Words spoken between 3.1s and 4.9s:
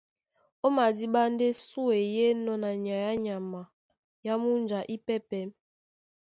á nyama a múnja